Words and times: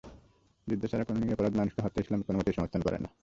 যুদ্ধ 0.67 0.83
ছাড়া 0.85 1.03
কোনো 1.03 1.17
নিরপরাধ 1.19 1.53
মানুষকে 1.55 1.79
হত্যা 1.81 2.01
ইসলাম 2.01 2.21
কোনোমতেই 2.21 2.55
সমর্থন 2.57 2.81
করে 2.81 2.97
না। 3.03 3.09